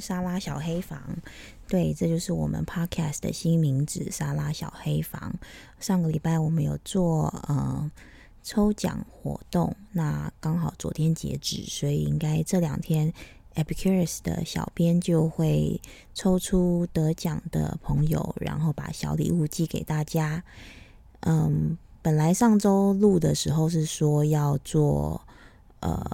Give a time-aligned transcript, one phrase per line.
[0.00, 1.00] 沙拉小黑房。
[1.68, 5.34] 对，这就是我们 Podcast 的新名字——沙拉小黑房。
[5.80, 7.90] 上个礼拜我们有做呃
[8.42, 13.12] 抽奖活动，那刚好昨天截止，所以应该这两天
[13.54, 15.80] Epicurus 的小编就会
[16.14, 20.42] 抽出得奖的朋友，然后把小礼物寄给大家。
[21.20, 25.20] 嗯，本来上周录的时候是说要做。
[25.80, 26.04] 呃，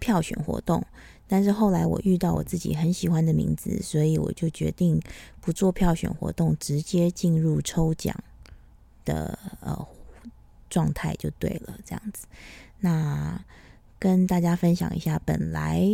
[0.00, 0.84] 票选活动，
[1.28, 5.00] 但是后来我遇到我自己很喜欢的名字，所以我就决定
[5.40, 8.16] 不做票选活动，直接进入抽奖
[9.04, 9.86] 的呃
[10.70, 12.26] 状态就对了，这样子。
[12.80, 13.38] 那
[13.98, 15.86] 跟大家分享一下，本来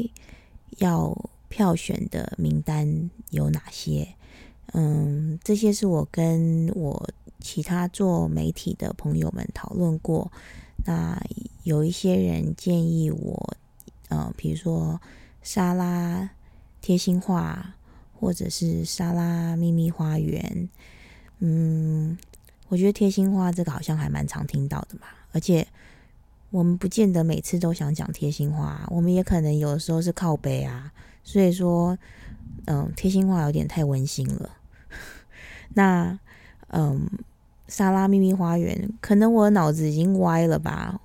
[0.78, 1.16] 要
[1.48, 4.06] 票选的名单有哪些？
[4.72, 7.08] 嗯，这些是我跟我
[7.41, 10.30] 其他做媒体的朋友们讨论过。
[10.84, 11.20] 那
[11.62, 13.56] 有一些人建议我，
[14.08, 15.00] 呃，比如说
[15.45, 16.31] 沙拉
[16.81, 17.77] 贴心话，
[18.19, 20.69] 或者是沙拉秘密花园。
[21.39, 22.19] 嗯，
[22.69, 25.65] 我觉得贴心话这个好像还蛮常听到的嘛，而且
[26.50, 30.91] 我们不见得每次都想讲贴心话，我们也可能有的时候是靠北啊。
[31.22, 31.97] 所以说，
[32.65, 34.50] 嗯、贴心话有点太温馨了。
[35.75, 36.19] 那，
[36.69, 37.09] 嗯。
[37.67, 41.00] 沙拉秘密花园，可能我脑子已经歪了吧？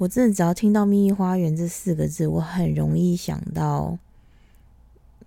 [0.00, 3.98] 我真的只要听到秘密花园这四个字，我很容易想到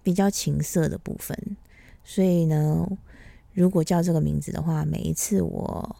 [0.01, 1.37] 比较情色的部分。
[2.03, 2.83] 所以呢，
[3.53, 5.95] 如果叫这个名字的话，每一次我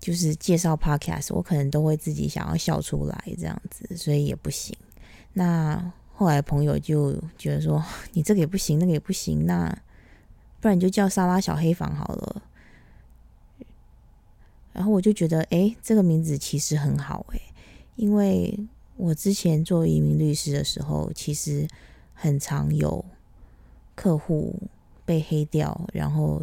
[0.00, 4.76] 就是介绍 Podcast，我可能都会自己想要笑出来这样子，所以也不行。
[5.32, 7.80] 那后来朋友就觉得说，
[8.14, 9.68] 你这个也不行，那个也不行，那
[10.60, 12.42] 不然你就叫莎拉小黑房好了。
[14.76, 17.40] 然后我就觉得，哎，这个名字其实很好，哎，
[17.94, 18.54] 因为
[18.98, 21.66] 我之前做移民律师的时候，其实
[22.12, 23.02] 很常有
[23.94, 24.54] 客户
[25.06, 26.42] 被黑掉，然后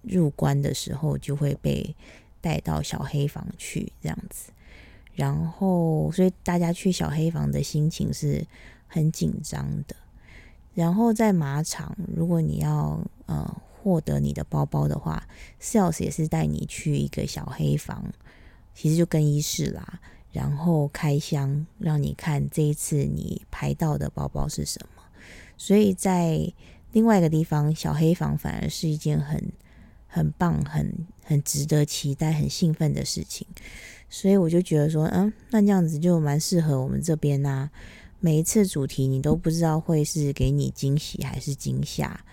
[0.00, 1.94] 入关的时候就会被
[2.40, 4.50] 带到小黑房去这样子，
[5.12, 8.42] 然后所以大家去小黑房的心情是
[8.88, 9.94] 很紧张的。
[10.72, 13.54] 然后在马场，如果你要呃。
[13.84, 15.28] 获得你的包包的话
[15.60, 18.10] ，sales 也是带你去一个小黑房，
[18.74, 20.00] 其实就更衣室啦，
[20.32, 25.02] 然后开箱让你看这一次你拍到的包包是什么。
[25.58, 26.50] 所以在
[26.92, 29.52] 另外一个地方，小黑房反而是一件很
[30.06, 33.46] 很棒、很很值得期待、很兴奋的事情。
[34.08, 37.70] 所以我就觉得说，嗯，那这样子就蛮适合我们这边呐、啊。
[38.20, 42.24] 每一次主题你都不知道会是给你惊喜还是惊吓。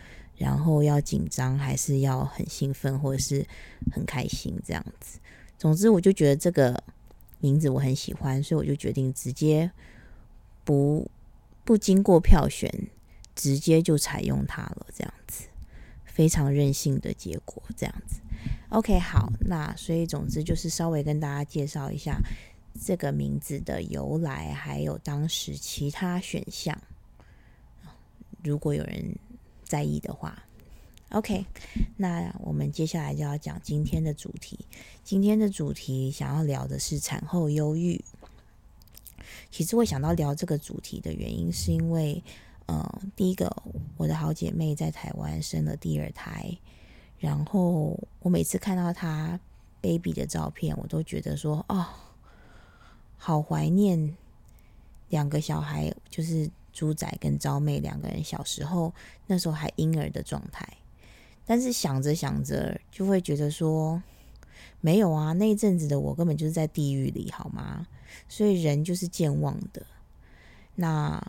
[0.41, 3.46] 然后要紧张，还是要很兴奋，或者是
[3.94, 5.19] 很开心这样子。
[5.56, 6.84] 总之，我就觉得这个
[7.40, 9.72] 名字我很喜欢，所以我就决定直接
[10.63, 11.07] 不
[11.63, 12.68] 不经过票选，
[13.35, 14.88] 直接就采用它了。
[14.91, 15.46] 这样子，
[16.06, 17.62] 非常任性的结果。
[17.78, 18.19] 这样子
[18.69, 22.19] ，OK，好，那所以总之就是稍微跟大家介绍一下
[22.84, 26.75] 这个名字的由来，还有当时其他选项。
[28.44, 29.16] 如果有人。
[29.72, 30.44] 在意的话
[31.12, 31.46] ，OK，
[31.96, 34.59] 那我们接下来就要讲今天的主题。
[35.02, 38.04] 今天的主题想要聊的是产后忧郁。
[39.50, 42.22] 其实我想到聊这个主题的原因，是因为，
[42.66, 43.50] 呃，第一个，
[43.96, 46.58] 我的好姐妹在台湾生了第二胎，
[47.18, 49.40] 然后我每次看到她
[49.80, 51.86] baby 的照片，我都觉得说，哦，
[53.16, 54.18] 好怀念
[55.08, 56.52] 两个小孩，就是。
[56.74, 58.94] 猪仔跟招妹两个人小时候，
[59.28, 60.68] 那时候还婴儿的状态，
[61.46, 64.02] 但是想着想着就会觉得说，
[64.80, 67.88] 没有啊，那一阵子的我根本就是在地狱里，好吗？
[68.30, 69.86] 所以人就是健忘的。
[70.75, 71.22] 那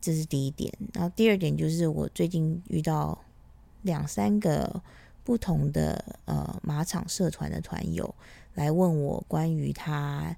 [0.00, 3.18] 这是第一点，然后第二点就是我最近遇到
[3.82, 4.82] 两三个
[5.22, 8.14] 不同的呃马场社团的团友
[8.54, 10.36] 来问我关于他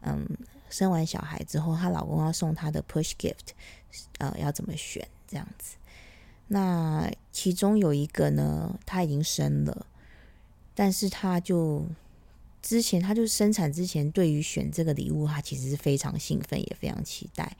[0.00, 0.26] 嗯。
[0.70, 3.52] 生完小孩之后，她老公要送她的 push gift，
[4.18, 5.76] 呃，要怎么选这样子？
[6.48, 9.86] 那其中有一个呢，她已经生了，
[10.74, 11.86] 但是她就
[12.60, 17.56] 之前，她就生产之前，对于选这个礼物，她其实是非常兴奋，也非常期待。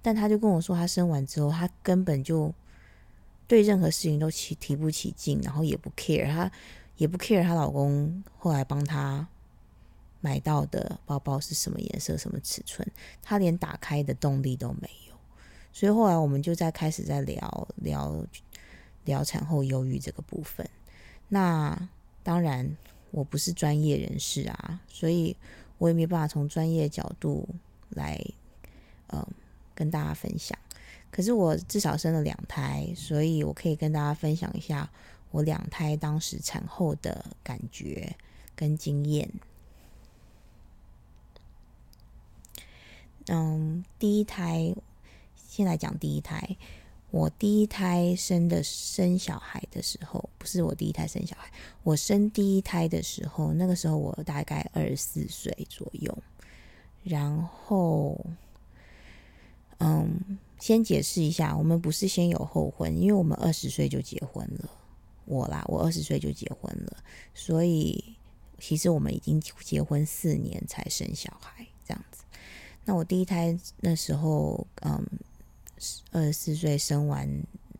[0.00, 2.54] 但她就跟我说，她生完之后，她根本就
[3.46, 6.50] 对任何事情都起提不起劲，然后也不 care，她
[6.96, 9.28] 也不 care 她老公后来帮她。
[10.24, 12.90] 买到的包包是什么颜色、什么尺寸，
[13.22, 15.14] 他连打开的动力都没有，
[15.70, 18.24] 所以后来我们就在开始在聊聊
[19.04, 20.66] 聊产后忧郁这个部分。
[21.28, 21.78] 那
[22.22, 22.74] 当然
[23.10, 25.36] 我不是专业人士啊，所以
[25.76, 27.46] 我也没办法从专业角度
[27.90, 28.18] 来
[29.08, 29.28] 呃
[29.74, 30.58] 跟大家分享。
[31.10, 34.90] 可是我至少生了两胎，所以我可以跟大家分享一下
[35.30, 38.16] 我两胎当时产后的感觉
[38.56, 39.30] 跟经验。
[43.26, 44.74] 嗯，第一胎，
[45.48, 46.56] 先来讲第一胎。
[47.10, 51.50] 我第一胎生的生小孩的时候，不是我第一胎生小孩，
[51.82, 56.16] 我生第一胎的时候，那个时候我大概二十四岁左右，
[57.02, 58.18] 然后。
[59.78, 64.70] 嗯，先解释一下，我们不是先有后婚，因为我们二十岁就结婚了。
[65.26, 66.96] 我啦，我二十岁就结婚了，
[67.34, 68.16] 所以
[68.60, 72.23] 其实我们已经结婚四年才生小孩这样子。
[72.84, 75.04] 那我第一胎那时候，嗯，
[76.12, 77.28] 二十四岁生完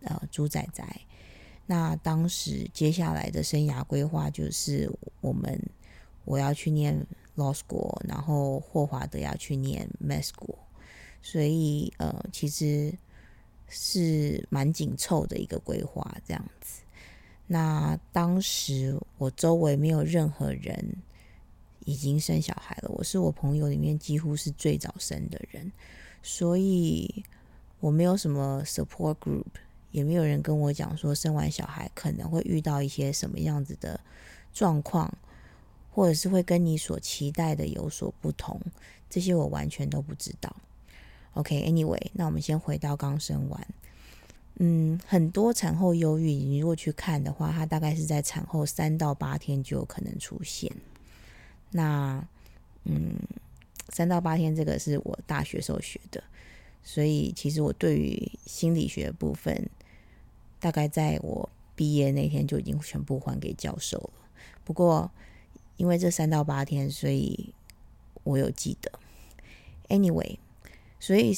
[0.03, 0.85] 呃猪仔仔，
[1.67, 4.91] 那当时接下来的生涯规划就是
[5.21, 5.61] 我们
[6.25, 7.07] 我要去念
[7.37, 10.57] law school，然后霍华德要去念 med school。
[11.23, 12.93] 所以，呃，其实
[13.67, 16.83] 是蛮紧凑的一个规划，这样子。
[17.47, 20.97] 那当时我周围没有任何人
[21.85, 25.71] 已经生小孩了，我是我朋友里面几乎是最早生的人，
[26.23, 27.25] 所以
[27.81, 29.45] 我没有什么 support group，
[29.91, 34.01] 也没有人跟我讲说生完小孩可能会遇到一些什么样子的
[34.53, 35.13] 状况，
[35.91, 38.61] 或者是会跟你所期待的有所不同，
[39.11, 40.55] 这些我完全都不知道。
[41.35, 43.67] OK，Anyway，、那我们先回到刚生完。
[44.61, 50.71] 嗯，很多产后忧郁，你如果去看的话，它大概是在产后三到八天就有可能出现。
[51.77, 52.25] 那，
[52.85, 53.17] 嗯，
[53.89, 56.23] 三到八天这个是我大学时候学的，
[56.85, 59.69] 所以其实我对于心理学部分，
[60.61, 64.13] 大概在我毕业那天就已经全部还给教授了。
[64.63, 65.11] 不过，
[65.77, 67.53] 因为这三到八天，所以
[68.23, 68.93] 我有记得。
[69.89, 70.39] Anyway。
[71.01, 71.37] 所以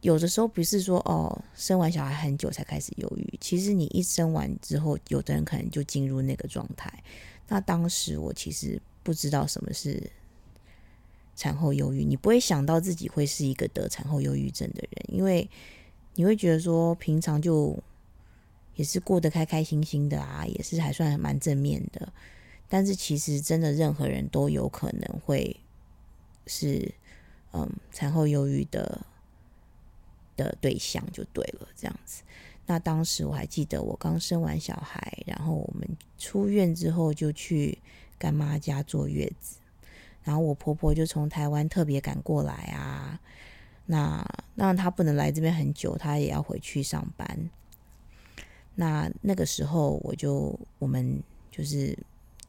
[0.00, 6.90] 有的时候不是说哦，生完小孩很久才开始忧郁，其实你一生完之后，有的人可能就进入那个状态。
[7.46, 10.10] 那当时我其实不知道什么是
[11.36, 15.48] 产后忧郁，你不会想到自己会是一个得产后忧郁症的人，因为
[16.16, 17.78] 你会觉得说平常就
[18.74, 22.12] 也是过得开开心心的啊，也是还算蛮正面的。
[22.68, 25.56] 但是其实真的任何人都有可能会
[26.48, 26.92] 是。
[27.56, 29.06] 嗯，产后忧郁的
[30.36, 32.24] 的对象就对了，这样子。
[32.66, 37.78] 那当时我还记得，我刚生完小孩，然后我们出院之后就去
[38.18, 39.58] 干妈家坐月子，
[40.22, 43.20] 然后我婆婆就从台湾特别赶过来啊。
[43.86, 47.50] 那那她不能来这边很久，她也要回去上班。
[48.74, 51.96] 那那个时候，我就我们就是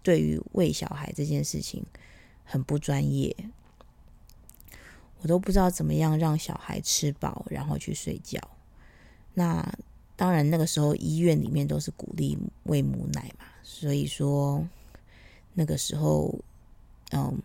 [0.01, 1.85] 对于喂小孩这件事情
[2.43, 3.35] 很不专业。
[5.21, 8.39] 我都不知道怎么样让小孩吃饱，然后去睡觉。
[9.33, 9.73] 那
[10.15, 14.65] 当然，那个时候医院里面都是鼓励喂母奶嘛，所以说
[15.55, 16.37] 那个时候，
[17.11, 17.41] 嗯，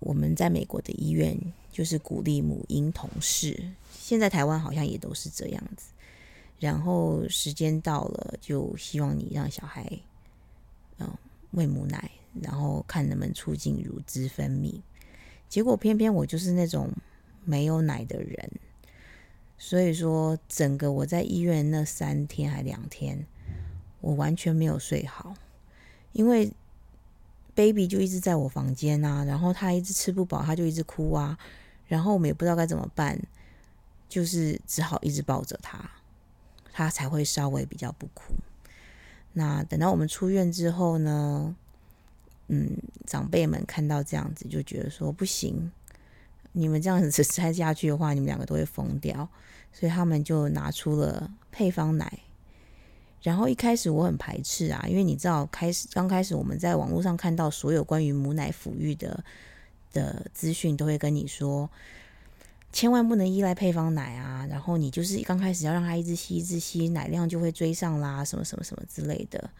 [0.00, 1.38] 我们在美国的医院
[1.70, 3.70] 就是鼓励母婴同室。
[3.92, 5.92] 现在台湾好像也都是这样子。
[6.58, 9.86] 然后时间到了，就希望你让小孩
[10.98, 11.08] 嗯
[11.52, 12.10] 喂母奶，
[12.42, 14.80] 然后看能不能促进乳汁分泌。
[15.48, 16.90] 结果偏偏我就是那种
[17.44, 18.50] 没有奶的人，
[19.56, 23.24] 所以说整个我在医院那三天还两天，
[24.00, 25.34] 我完全没有睡好，
[26.12, 26.52] 因为
[27.58, 31.36] baby 就一直在我房间啊，然后他一直吃不饱，他就一直哭啊，
[31.88, 33.20] 然后我们也不知道该怎么办，
[34.08, 35.90] 就是只好一直抱着他，
[36.72, 38.32] 他才会稍微比较不哭。
[39.32, 41.56] 那等到我们出院之后呢，
[42.46, 45.72] 嗯，长辈们看到这样子就觉得说不行，
[46.52, 49.28] 你们这样子 再下去的话，你们两个都会疯掉，
[49.72, 52.20] 所以他们就拿出了配方奶。
[53.22, 59.22] 然后一开始我很排斥啊，因为你知道，开始刚开始我们在网络上看到所有关于母奶抚育的
[59.92, 61.68] 的资讯，都会跟你说，
[62.72, 64.46] 千万不能依赖配方奶啊。
[64.48, 69.50] 然后你就是刚开始要让他一直吸一直吸，奶量就会追上啦，什么什么什么之类的。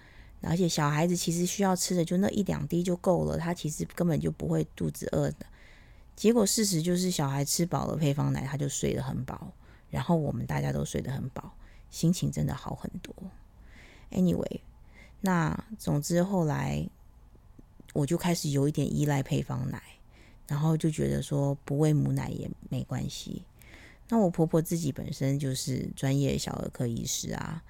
[0.41, 5.47] 而且小孩子其实需要吃的就那一两滴就够了，他其实根本就不会肚子饿的。
[6.15, 9.53] 结果事实就是小孩吃饱了配方奶，他就睡得很饱，
[9.91, 11.53] 然后我们大家都睡得很饱，
[11.91, 13.13] 心情真的好很多。
[14.11, 14.61] Anyway，
[15.21, 16.89] 那总之后来
[17.93, 19.83] 我就开始有一点依赖配方奶，
[20.47, 23.45] 然后就觉得说不喂母奶也没关系。
[24.09, 27.63] 那我婆婆自己本身就是专业小儿科医师啊，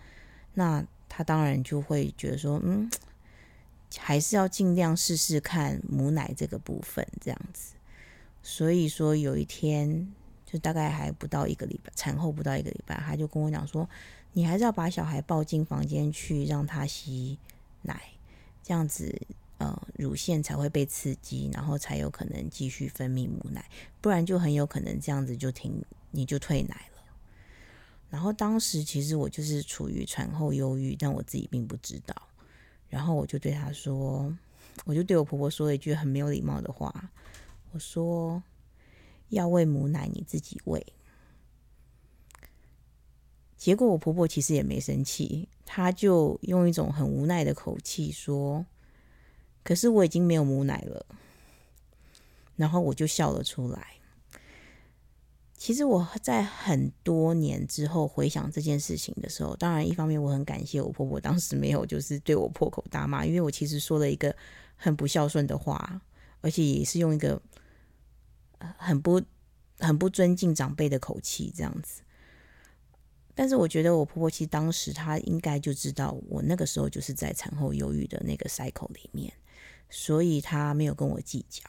[0.54, 0.84] 那。
[1.10, 2.88] 她当然就会觉得说，嗯，
[3.96, 7.72] 还是要尽量试试看母奶这个部分这样子。
[8.42, 10.06] 所以说有一天
[10.44, 13.88] 就大概还不到一个礼拜，产后不到一个礼拜，她就跟我讲说，
[14.32, 17.38] 你还是要把小孩抱进房间去，让他吸
[17.82, 18.00] 奶，
[18.62, 19.20] 这样子，
[19.58, 23.68] 呃，乳腺才会被刺激，然后才有可能继续分泌母奶，
[24.00, 25.82] 不然就很有可能这样子就停，
[26.12, 27.02] 你就退奶了。
[28.10, 32.14] 然后当时其实我就是处于产后忧郁，但我自己并不知道。
[32.88, 34.34] 然后我就对他说，
[34.84, 37.10] 我就对我婆婆说了一句很没有礼貌的话，
[37.72, 38.42] 我说
[39.30, 40.86] 要喂母奶你自己喂。
[43.58, 48.64] 结果我婆婆其实也没生气，她就用一种很无奈的口气说
[49.64, 51.04] ：“可是我已经没有母奶了。”
[52.54, 53.96] 然后我就笑了出来。
[55.56, 64.34] 其实我在很多年之后回想这件事情的时候，当然一方面我很感谢我婆婆当时没有就是对我破口大骂，因为我其实说了一个
[64.76, 66.00] 很不孝顺的话，
[66.42, 67.42] 而且也是用一个
[68.76, 69.20] 很不
[69.80, 72.02] 很不尊敬长辈的口气这样子。
[73.38, 79.32] 但是我觉得我婆婆其实当时她应该就知道我那个时候就是在产后忧郁的那个 cycle 里面，
[79.88, 81.62] 所以她没有跟我计较。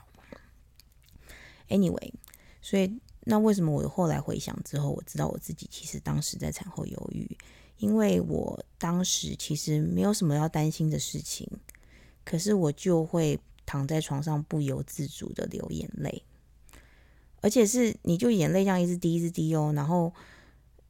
[1.69, 2.11] Anyway，
[2.59, 2.99] 所以。
[3.25, 7.37] 那为什么我后来回想之后，我知道我自己其实当时在产后忧郁，
[7.77, 11.47] 因为我当时其实没有什么要担心的事情，
[12.23, 16.23] 可是我就会躺在床上不由自主的流眼泪，
[17.41, 20.11] 而且是你就眼泪这样一直滴一直滴哦，然后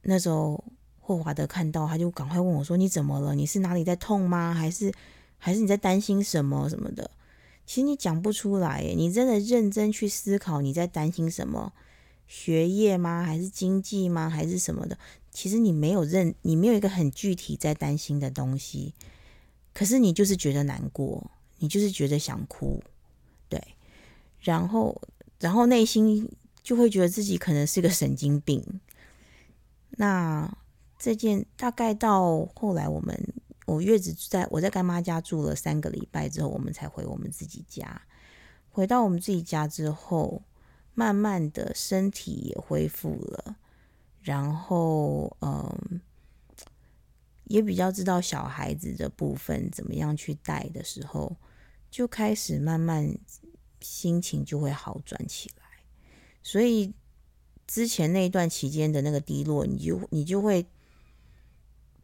[0.02, 0.62] 那时候
[0.98, 3.34] 霍华德看到他就赶快问我说：“你怎么了？
[3.34, 4.54] 你是哪里在痛吗？
[4.54, 4.92] 还是
[5.38, 7.10] 还是你在担心什么什么的？”
[7.66, 11.72] 其实你讲不出来，你真的认真去思考你在担心什么。
[12.26, 13.24] 学业吗？
[13.24, 14.30] 还是经济吗？
[14.30, 14.96] 还是什么的？
[15.32, 18.94] 其实你没有认，你没有一个很具体在担心的东西，
[19.74, 21.28] 可是你就是觉得难过，
[21.58, 22.80] 你就是觉得想哭，
[23.48, 23.60] 对，
[24.40, 25.00] 然后，
[25.40, 26.28] 然后内心
[26.62, 28.64] 就会觉得自己可能是个神经病。
[29.92, 30.50] 那
[30.98, 33.34] 这件大概到后来，我们
[33.66, 38.02] 我月子在我在干妈家住了三个礼拜之后，我们才回我们自己家。
[38.68, 40.42] 回到我们自己家之后。
[40.92, 43.56] 慢慢的身体也恢复了，
[44.20, 46.00] 然后嗯，
[47.44, 51.34] 也比较知道小孩子的部分怎么样去带的时候，
[51.90, 53.16] 就开始慢慢
[53.80, 55.64] 心情就会好转起来。
[56.42, 56.92] 所以
[57.70, 60.66] 之前那一段期间的那个低落，你就你就会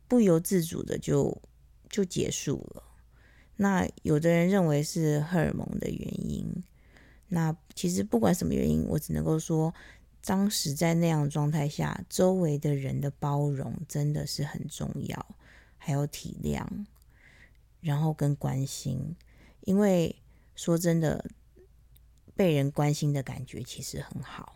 [0.07, 1.43] 不由自主的就
[1.91, 2.85] 就结束了。
[3.57, 6.63] 那有的人认为是荷尔蒙的原因。
[7.27, 9.75] 那其实不管什么原因，我只能够说，
[10.25, 15.37] 当时在那样状态下，周围的人的包容真的是很重要，
[15.79, 16.65] 还有体谅，
[17.81, 19.17] 然后跟关心。
[19.63, 20.15] 因为
[20.55, 21.29] 说真的，
[22.37, 24.53] 被人关心的感觉其实很好。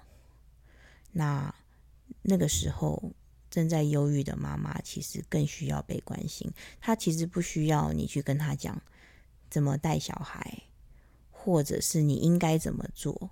[1.12, 1.54] 那
[2.22, 3.12] 那个时候
[3.50, 6.52] 正在忧郁的妈妈，其实更需要被关心。
[6.80, 8.80] 她其实不需要你去跟她讲
[9.48, 10.64] 怎么带小孩。
[11.42, 13.30] 或者是你应该怎么做？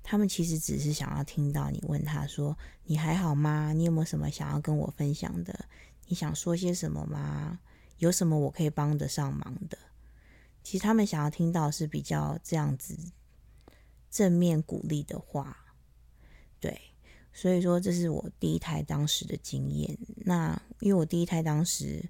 [0.00, 2.56] 他们其实只是想要听到你问他说
[2.86, 3.72] ：“你还好吗？
[3.72, 5.64] 你有没有什么想要跟我分享的？
[6.06, 7.58] 你想说些什么吗？
[7.96, 9.76] 有什么我可以帮得上忙的？”
[10.62, 12.96] 其实他们想要听到是比较这样子
[14.08, 15.74] 正面鼓励的话。
[16.60, 16.87] 对，
[17.38, 19.96] 所以说这是我第一胎当时的经验。
[20.16, 22.02] 那因为我第一胎当时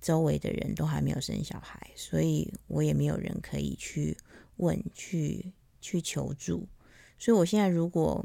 [0.00, 4.16] 周围的人都还没有生小孩，所以我也没有人可以去。
[4.58, 5.52] 问去
[5.82, 6.66] 去求助，
[7.18, 8.24] 所以我现在如果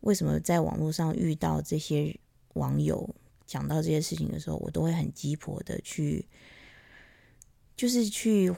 [0.00, 2.18] 为什么在网络上遇到这些
[2.54, 6.26] 网友讲到这些事情的时候，我都会很鸡婆的去，
[7.76, 8.50] 就是去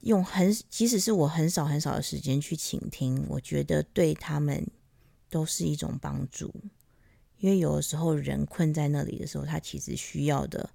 [0.00, 4.62] 用很即使是我很少很少的时间去倾听，我觉得对他们
[5.32, 6.54] 都是一种帮助，
[7.38, 10.68] 因为有的时候人困在那里的时候，他其实需要的，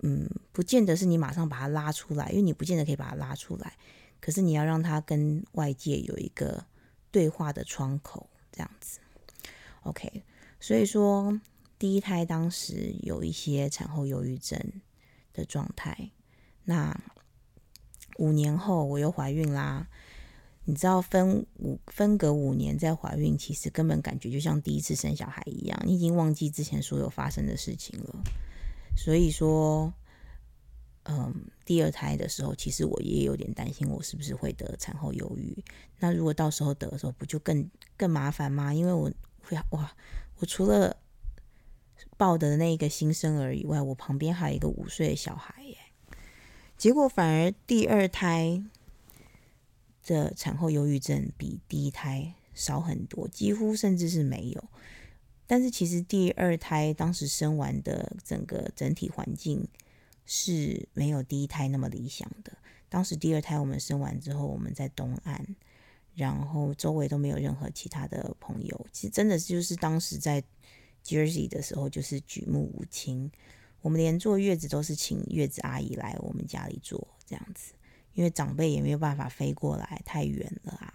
[0.00, 3.78] 嗯，不见得是你马上把他拉出来，因为你不见得可以把他拉出来。
[4.20, 6.66] 可是你要让他跟外界有一个
[7.12, 8.98] 对话的窗口，这样子
[9.82, 10.24] ，OK。
[10.58, 11.40] 所以说，
[11.78, 14.60] 第一胎当时有一些产后忧郁症
[15.32, 16.10] 的状态。
[16.64, 17.00] 那
[18.18, 19.86] 五年后我又怀孕啦。
[20.66, 28.22] 你知道分五分隔五年再怀孕，其实根本感觉就像第一次生小孩一样，你已经忘记之前所有发生的事情了。
[28.94, 29.90] 所以说。
[31.08, 31.32] 嗯，
[31.64, 35.56] 第二胎的时候，其实我也有点担心，我是不是会得产后忧郁？
[36.00, 38.74] 那如果到时候得的时候，不就更更麻烦吗？
[38.74, 39.08] 因为我
[39.40, 39.94] 会哇，
[40.40, 40.96] 我除了
[42.16, 45.76] 抱的那一个新生儿以外，我旁边还有一个五岁的小孩耶。
[46.76, 48.60] 结果反而第二胎
[50.06, 54.64] 的产后忧郁症比第一胎少很多，几乎甚至是没有。
[55.46, 59.68] 但是其实第二胎当时生完的整个整体环境
[60.24, 62.52] 是没有第一胎那么理想的。
[62.88, 65.44] 当时第二胎我们生完之后，我们在东岸，
[66.14, 68.86] 然后周围都没有任何其他的朋友。
[68.92, 70.42] 其实真的就是当时在
[71.04, 73.30] Jersey 的时候，就是举目无亲。
[73.82, 77.74] 我们连坐月子都是请月子阿姨来我们家里坐这样子，
[78.16, 80.92] 因为长辈也没有办法飞过来，太远了啊。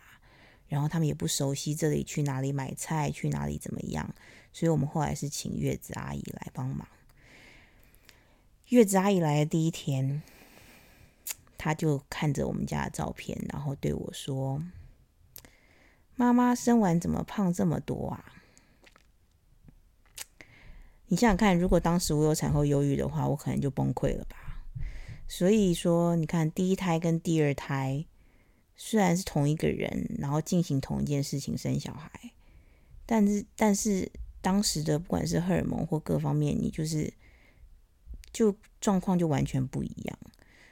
[0.68, 4.13] 然后他们也不熟悉这里去哪里买菜，去哪里怎么样，
[4.51, 6.88] 所以我们后来是请月子阿姨来帮忙。
[8.70, 10.24] 月子阿姨来的第一天，
[11.58, 14.63] 她就看着我们家的照片，然后对我说
[16.16, 18.34] ：“妈妈生完怎么胖这么多啊？”
[21.08, 24.38] 你想想看，如果当时我有产后忧郁的话，我可能就崩溃了吧。
[25.32, 28.06] 所以说，你看第一胎跟第二胎
[28.76, 32.34] 虽然是同一个人，然后进行同一件事情生小孩，
[33.06, 34.12] 但是但是
[34.42, 37.14] 当时的不管是荷尔蒙或各方面，你就是
[38.34, 40.20] 就状况就完全不一样。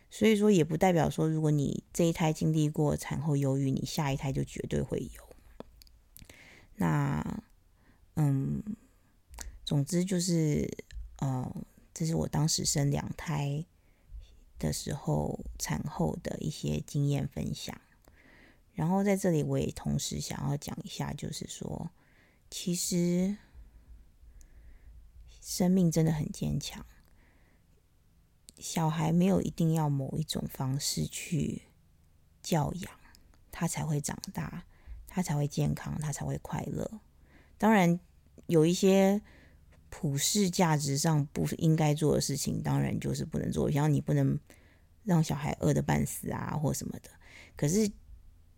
[0.09, 6.35] 所以说，也不代表说，如果你这一胎经历过产后忧郁，你下一胎就绝对会有。
[6.75, 7.43] 那，
[8.15, 8.61] 嗯。
[9.63, 10.69] 总之就是，
[11.19, 11.55] 呃，
[11.93, 13.63] 这是我当时生两胎
[14.59, 17.79] 的时候产后的一些经验分享。
[18.73, 21.89] 然后在这里，我也同时想要讲一下，就是说，
[22.51, 23.37] 其实
[25.41, 26.85] 生命真的很坚强。
[28.57, 31.63] 小孩没有一定要某一种方式去
[32.43, 32.91] 教养，
[33.51, 34.65] 他才会长大，
[35.07, 37.01] 他才会健康，他才会快乐。
[37.57, 37.99] 当然，
[38.45, 39.21] 有一些。
[39.91, 43.71] 普世价值上不应该做的事情，当然就是不能做。
[43.71, 44.39] 像你不能
[45.03, 47.09] 让小孩饿得半死啊，或什么的。
[47.55, 47.91] 可是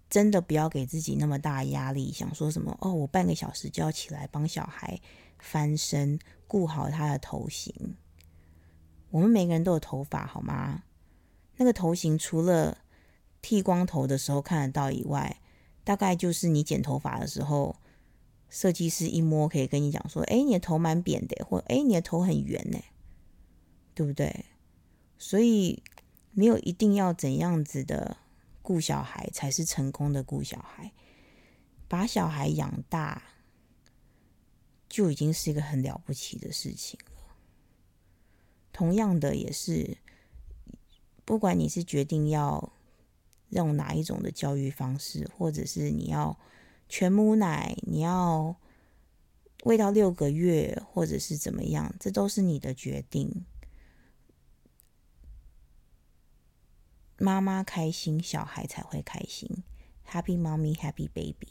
[0.10, 5.00] 真的不要给自己那么大压力，想说什么哦，我半个小时就要起来帮小孩
[5.40, 7.96] 翻身，顾好他的头型。
[9.10, 10.84] 我们每个人都有头发，好吗？
[11.58, 12.78] 那个头型除了
[13.42, 15.42] 剃光头的时候看得到以外，
[15.84, 17.76] 大概就是你剪头发的时候。
[18.54, 22.78] 设计师一摸可以跟你讲说：“哎，你的头蛮扁的，或哎，你的头很圆呢，
[23.96, 24.44] 对不对？”
[25.18, 25.82] 所以
[26.32, 28.18] 没有一定要怎样子的
[28.62, 30.92] 顾小孩才是成功的顾小孩，
[31.88, 33.22] 把小孩养大
[34.90, 37.36] 就已经是一个很了不起的事情了。
[38.72, 39.98] 同样的，也是
[41.26, 42.72] 不管你是决定要
[43.50, 46.38] 用哪一种的教育方式，或者是你要。
[46.94, 48.54] 全母奶，你要
[49.64, 53.46] 喂到六个月，或者是怎么样，这都是你的决定。
[57.22, 59.64] 妈妈开心，小孩才会开心。
[60.10, 61.50] Happy mommy, happy baby。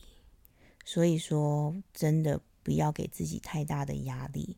[0.85, 4.56] 所以说，真的不要给自己太大的压力，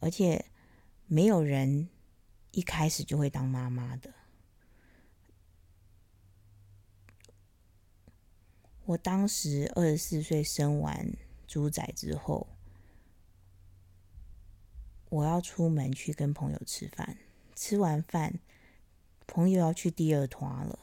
[0.00, 0.46] 而且
[1.06, 1.88] 没有人
[2.50, 4.12] 一开始就会当妈妈的。
[8.84, 12.48] 我当时二十四岁生完猪仔之后，
[15.08, 17.16] 我要出门去跟朋友吃饭。
[17.54, 18.40] 吃完饭，
[19.26, 20.78] 朋友要去第二团了，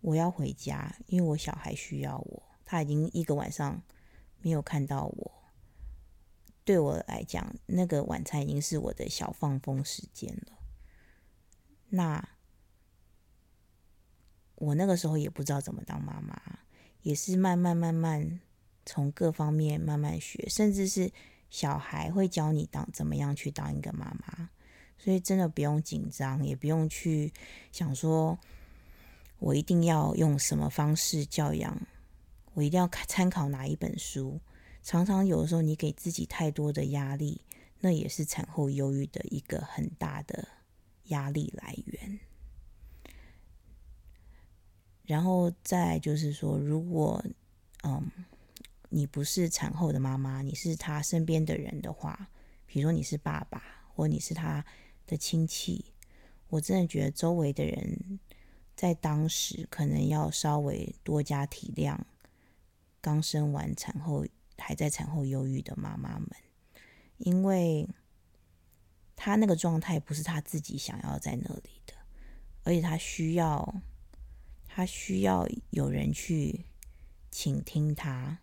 [0.00, 2.42] 我要回家，因为我小孩需要我。
[2.64, 3.82] 他已经一个晚上
[4.40, 5.32] 没有看到我，
[6.64, 10.58] 对我来讲，那个晚餐已经是我的小放风时间了。
[11.90, 12.28] 那
[14.54, 16.40] 我那个时候也不知道怎么当妈妈。
[17.02, 18.40] 也是慢慢慢慢
[18.86, 21.12] 从各方面慢慢学，甚至是
[21.50, 24.50] 小孩会教你当怎么样去当一个妈妈，
[25.02, 27.32] 所以真的不用紧张，也不用去
[27.72, 28.38] 想说
[29.40, 31.76] 我一定要用什么方式教养，
[32.54, 34.40] 我一定要参考哪一本书。
[34.84, 37.40] 常常有的时候你给自己太多的压力，
[37.80, 40.46] 那也是产后忧郁的一个很大的
[41.06, 42.20] 压力来源。
[45.04, 47.24] 然后再就是说，如果
[47.82, 48.08] 嗯
[48.88, 52.28] 你不是产后的妈妈，你是他身边的人的话，
[52.66, 53.60] 比如说你是爸爸，
[53.94, 54.64] 或你是他
[55.06, 55.86] 的亲戚，
[56.48, 58.20] 我真的觉得周围的人
[58.76, 61.98] 在当时可能要稍微多加体谅
[63.00, 64.26] 刚生完产后
[64.58, 66.28] 还在产后忧郁的妈妈们，
[67.18, 67.88] 因为
[69.16, 71.94] 他那个状态不是他自己想要在那里的，
[72.64, 73.82] 而且他需要。
[74.74, 76.64] 他需要有人去
[77.30, 78.38] 倾听他，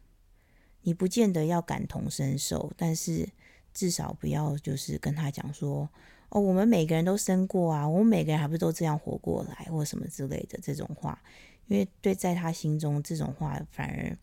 [0.81, 3.29] 你不见得要感同身受，但是
[3.73, 5.89] 至少不要就是跟他讲说，
[6.29, 11.21] 哦，我们每个人都生过啊，我们每个人还不是都这样活过来，或什么之类的这种话，
[11.67, 14.17] 因为对在他心中这种话反而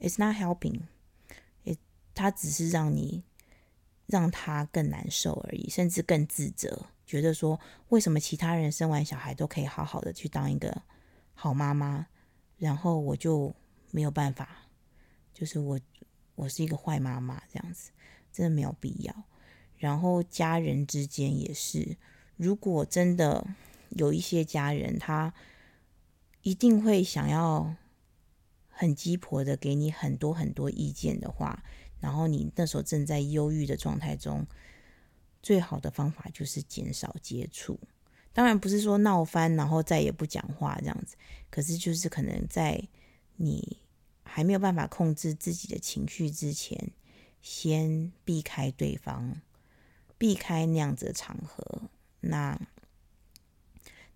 [0.00, 0.80] ，It's not helping.
[1.64, 1.78] It
[2.14, 3.24] 它只是让你
[4.06, 10.82] 让他更难受而已，甚至更自责，觉得说为什么其他人生完小孩都可以好好的去当一个
[11.34, 12.06] 好妈妈，
[12.58, 13.54] 然后我就
[13.90, 14.48] 没有办法，
[15.32, 15.80] 就是我
[16.34, 17.90] 我是一个坏妈妈这样子，
[18.34, 19.14] 真的没有必要。
[19.76, 21.96] 然后家人之间也是，
[22.36, 23.46] 如果真的
[23.90, 25.32] 有一些家人，他
[26.42, 27.76] 一定会想要
[28.68, 31.62] 很鸡婆的给你很多很多意见的话，
[32.00, 34.44] 然后你那时候正在忧郁的状态中，
[35.42, 37.78] 最好的方法就是减少接触。
[38.32, 41.14] 当然不是说闹翻，然后再也不讲话这样子，
[41.50, 42.82] 可是就是可能在
[43.36, 43.78] 你
[44.24, 46.90] 还没有办法控制自己的情绪之前，
[47.44, 49.42] 先避开对方，
[50.16, 51.82] 避开那样子的场合。
[52.20, 52.58] 那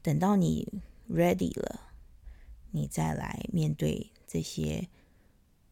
[0.01, 1.93] 等到你 ready 了，
[2.71, 4.89] 你再来面对这些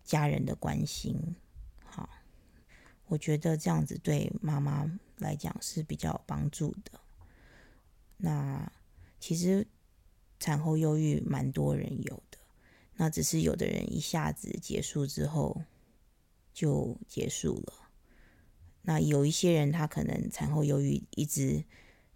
[0.04, 1.34] 家人的关心。
[1.82, 2.06] 好
[3.06, 7.00] 我觉得这样子对妈妈来讲是比较有帮助的。
[8.18, 8.70] 那
[9.18, 9.66] 其实
[10.38, 12.36] 产后忧郁蛮多人有的，
[12.96, 15.62] 那只是有的人一下子结束之后
[16.56, 17.74] 就结束了。
[18.80, 21.62] 那有一些人他可能产后忧郁一直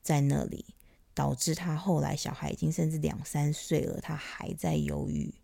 [0.00, 0.64] 在那里，
[1.12, 5.34] 导致他后来小孩已经甚至两三岁了，他还在忧郁，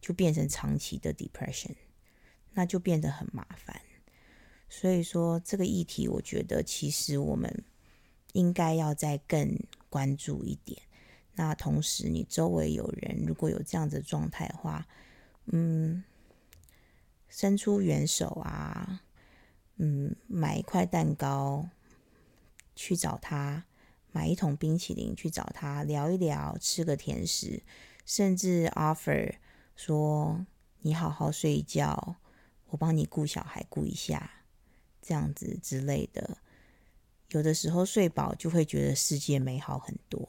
[0.00, 1.76] 就变成长期的 depression，
[2.54, 3.80] 那就变得很麻烦。
[4.68, 7.64] 所以说这个议题，我觉得其实我们
[8.32, 9.56] 应该要再更
[9.88, 10.82] 关注一点。
[11.34, 14.88] 那同时，你周围有人如果有这样子的状态的话，
[15.52, 16.02] 嗯，
[17.30, 19.00] 伸出援手啊，
[19.76, 21.70] 嗯，买一块蛋糕
[22.76, 23.64] 去找他，
[24.12, 27.62] 买一桶冰淇淋去找他聊一聊，吃个甜食，
[28.04, 29.36] 甚至 offer
[29.74, 30.44] 说
[30.80, 32.16] 你好好睡一觉，
[32.66, 34.30] 我帮你顾小孩顾一下。
[35.02, 36.36] 这样子之类的，
[37.30, 40.28] 有的时候睡饱就会觉得世界美好很多，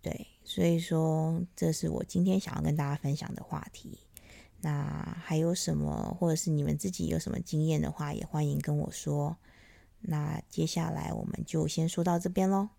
[0.00, 3.98] 对，所以说这是我今天想要跟大家分享的话题。
[4.62, 9.36] 那还有什么，或者是你们自己有什么经验的话，也欢迎跟我说。
[10.00, 12.70] 那接下来我们就先说到这边喽。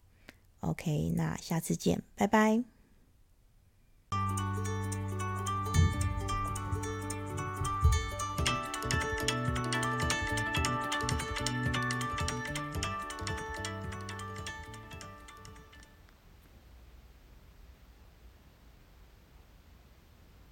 [0.62, 2.73] OK，那下次见，拜拜。